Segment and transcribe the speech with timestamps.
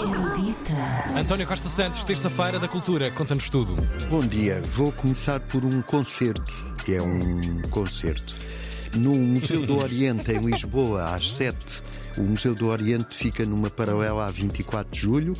[0.00, 0.74] Erudita.
[1.18, 3.74] António Costa Santos, terça-feira da Cultura, conta-nos tudo.
[4.10, 6.52] Bom dia, vou começar por um concerto,
[6.84, 8.34] que é um concerto.
[8.94, 11.82] No Museu do Oriente, em Lisboa, às 7.
[12.16, 15.34] O Museu do Oriente fica numa paralela a 24 de julho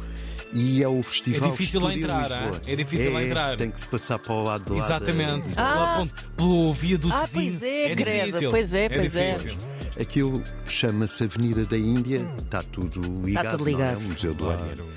[0.52, 2.60] e é o festival É difícil lá Estúdio entrar, Lisboa.
[2.66, 2.70] ah?
[2.70, 3.56] É difícil lá entrar.
[3.56, 4.84] Tem que se passar para o lado de lá.
[4.84, 5.48] Exatamente.
[5.50, 5.96] da- Pela Ah.
[5.98, 8.26] ponte- pelo viaduto Ah, pois é, credo.
[8.26, 8.50] difícil.
[8.50, 9.32] Pois é, pois é.
[9.34, 9.58] difícil.
[9.98, 13.58] Aquilo chama-se Avenida da Índia, está tudo ligado.
[13.58, 13.70] tudo não é?
[13.70, 13.98] ligado.
[13.98, 14.76] O Museu do Oriente.
[14.76, 14.92] Claro.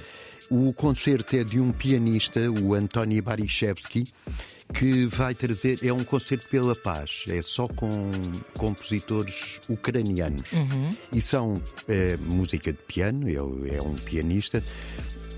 [0.50, 4.06] O concerto é de um pianista, o Antoni Barishevsky,
[4.74, 5.86] que vai trazer.
[5.86, 8.10] É um concerto pela paz, é só com
[8.58, 10.50] compositores ucranianos.
[11.12, 14.64] E são eh, música de piano, ele é um pianista.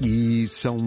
[0.01, 0.77] E são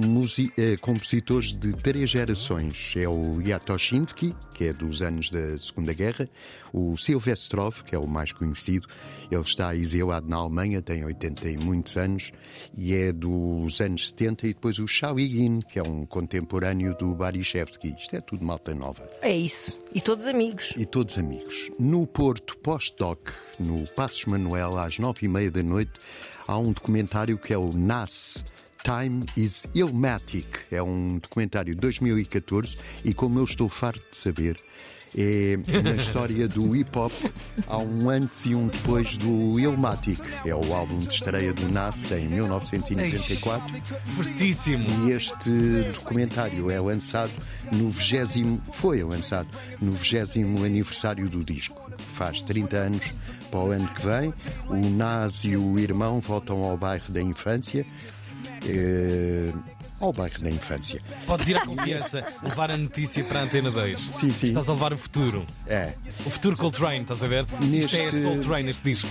[0.57, 2.95] eh, compositores de três gerações.
[2.97, 6.31] É o Yatoshinsky, que é dos anos da Segunda Guerra,
[6.73, 8.89] o Silvestrov, que é o mais conhecido,
[9.31, 12.33] ele está exilado na Alemanha, tem 80 e muitos anos,
[12.75, 17.95] e é dos anos 70, e depois o Shaligin, que é um contemporâneo do Barishevsky.
[17.99, 19.07] Isto é tudo malta nova.
[19.21, 19.79] É isso.
[19.95, 20.73] E todos amigos.
[20.77, 21.71] E todos amigos.
[21.79, 25.93] No Porto Post-Doc, no Passos Manuel, às nove e meia da noite,
[26.47, 28.43] há um documentário que é o NAS.
[28.83, 30.47] Time is Illmatic.
[30.71, 34.59] É um documentário de 2014 e, como eu estou farto de saber,
[35.17, 37.13] é na história do hip hop.
[37.67, 40.19] Há um antes e um depois do Illmatic.
[40.45, 43.83] É o álbum de estreia do NAS em 1994.
[44.07, 44.85] Fortíssimo.
[45.07, 45.51] E este
[45.95, 47.33] documentário é lançado
[47.71, 49.49] no 20 foi lançado
[49.81, 51.91] no 20 aniversário do disco.
[52.15, 53.15] Faz 30 anos
[53.51, 54.33] para o ano que vem.
[54.69, 57.87] O Nas e o irmão voltam ao bairro da infância.
[58.67, 59.53] Eh,
[60.01, 61.01] ao bairro da infância.
[61.27, 64.01] Podes ir à confiança, levar a notícia para a Antena 2.
[64.01, 64.47] Sim, sim.
[64.49, 65.47] Estás a levar o futuro.
[65.67, 65.93] É.
[66.27, 67.45] O futuro Coltrane, estás a ver?
[67.61, 69.09] Isto é Neste- Soul Train, este disco.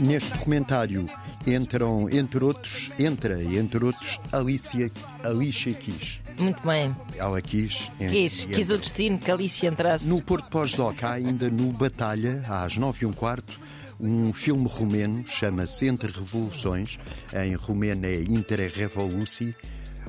[0.00, 1.06] Neste documentário
[1.46, 4.90] entram, entre outros, entra, entre outros, Alicia,
[5.22, 6.20] Alicia Keys.
[6.38, 6.94] Muito bem.
[7.16, 7.90] Ela quis.
[7.98, 10.06] Quis, quis o destino que Alicia entrasse.
[10.06, 13.58] No Porto Pós-Doc há ainda no Batalha, às nove e um quarto,
[14.00, 16.98] um filme romeno, chama-se Entre Revoluções,
[17.34, 19.54] em romeno é Inter Revoluci.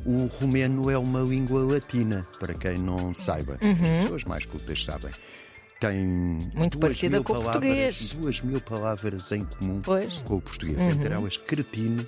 [0.05, 3.57] O romeno é uma língua latina, para quem não saiba.
[3.61, 5.11] As pessoas mais cultas sabem.
[5.79, 6.39] Tem Uhum.
[6.55, 8.09] Muito duas parecida mil com o palavras, português.
[8.11, 10.17] Duas mil palavras em comum Pois.
[10.17, 10.23] Uhum.
[10.23, 10.81] com o português.
[10.81, 12.07] Entre elas, cretino,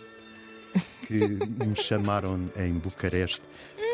[1.07, 1.28] que
[1.66, 3.41] me chamaram em Bucareste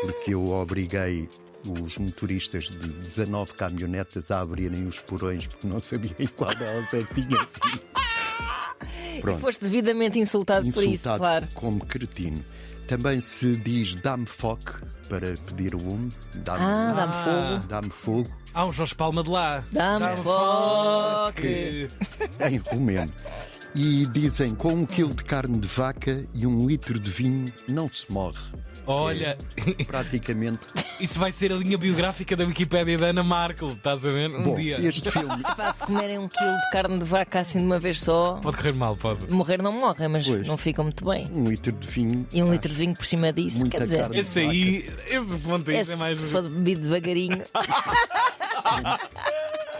[0.02, 1.28] porque eu obriguei
[1.66, 6.92] os motoristas de 19 caminhonetas a abrirem os porões porque não sabia em qual delas
[6.94, 7.48] é que tinha.
[9.16, 11.48] E Pronto, foste devidamente insultado, por isso, insultado claro.
[11.54, 12.44] como cretino.
[12.86, 14.72] Também se diz dá-me foque
[15.08, 16.12] para pedir o lume.
[16.34, 17.24] Dá-me Ah, dá-me Ah.
[17.24, 17.66] fogo.
[17.68, 19.64] dá-me fogo Há um Jorge Palma de lá.
[19.72, 21.42] Dá-me foque.
[21.42, 21.88] Que-
[22.46, 23.10] em romeno.
[23.78, 27.92] E dizem com um quilo de carne de vaca e um litro de vinho não
[27.92, 28.38] se morre.
[28.86, 29.36] Olha,
[29.86, 30.60] Praticamente.
[30.98, 34.30] isso vai ser a linha biográfica da Wikipédia da Ana Markel, estás a ver?
[34.30, 34.78] Um Bom, dia.
[34.80, 38.00] este filme Pá, se comerem um quilo de carne de vaca assim de uma vez
[38.00, 39.30] só, Pode correr mal, pode.
[39.30, 40.46] morrer não morrem, mas Pois.
[40.48, 41.26] não ficam muito bem.
[41.32, 42.26] um litro de vinho.
[42.32, 44.18] E um litro de vinho por cima disso, Muita quer dizer, carne.
[44.20, 46.20] Esse aí, esse ponto aí é, é mais.
[46.20, 47.42] se for bebido devagarinho.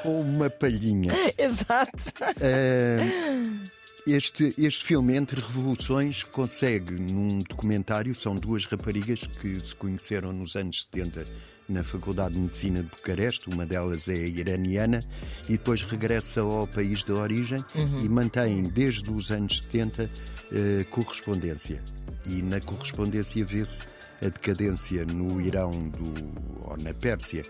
[0.03, 1.13] Com uma palhinha.
[1.39, 2.13] Exato.
[2.21, 3.67] Ah,
[4.07, 10.55] este, este filme, Entre Revoluções, consegue, num documentário, são duas raparigas que se conheceram nos
[10.55, 11.25] anos 70
[11.69, 15.01] na Faculdade de Medicina de Bucareste, uma delas é iraniana,
[15.49, 17.65] e depois regressa ao país de origem
[18.01, 20.09] e mantém, desde os anos 70,
[20.53, 21.83] eh, correspondência.
[22.25, 23.85] E na correspondência vê-se
[24.23, 27.45] a decadência no Irão do, ou na Pérsia,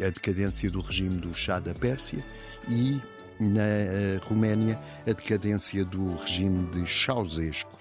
[0.00, 2.24] a decadência do regime do Shah da Pérsia
[2.68, 3.00] e
[3.48, 7.72] na eh, Roménia a decadência do regime de Ceausescu.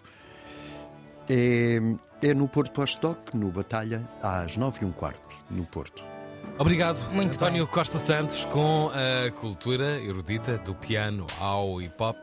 [1.29, 1.79] É,
[2.21, 6.03] é no Porto Pós-Doc, no Batalha, às nove e um quarto, no Porto.
[6.57, 12.17] Obrigado, Muito António Costa Santos, com a cultura erudita do piano ao hip hop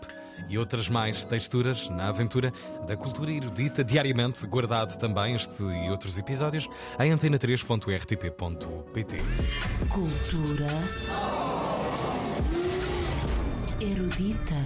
[0.49, 2.53] e outras mais texturas na aventura
[2.87, 6.69] da cultura erudita, diariamente guardado também este e outros episódios
[7.01, 9.17] em antena3.rtp.pt.
[9.89, 10.69] Cultura
[13.81, 14.57] erudita.